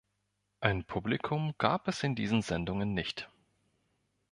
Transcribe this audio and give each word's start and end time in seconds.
Ein 0.61 0.83
Publikum 0.83 1.53
gab 1.59 1.87
es 1.87 2.01
in 2.01 2.15
diesen 2.15 2.41
Sendungen 2.41 2.95
nicht. 2.95 3.29